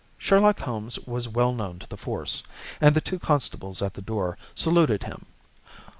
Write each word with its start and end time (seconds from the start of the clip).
Sherlock 0.17 0.61
Holmes 0.61 0.97
was 1.05 1.29
well 1.29 1.53
known 1.53 1.77
to 1.77 1.87
the 1.87 1.95
force, 1.95 2.41
and 2.81 2.95
the 2.95 3.01
two 3.01 3.19
constables 3.19 3.83
at 3.83 3.93
the 3.93 4.01
door 4.01 4.35
saluted 4.55 5.03
him. 5.03 5.27